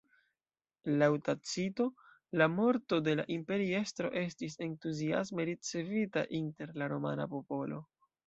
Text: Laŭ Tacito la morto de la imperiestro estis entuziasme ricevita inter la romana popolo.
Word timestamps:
Laŭ 1.01 1.09
Tacito 1.27 1.85
la 2.41 2.47
morto 2.53 2.99
de 3.09 3.13
la 3.19 3.25
imperiestro 3.35 4.11
estis 4.23 4.57
entuziasme 4.67 5.45
ricevita 5.53 6.27
inter 6.43 6.73
la 6.83 6.91
romana 6.97 7.29
popolo. 7.35 7.79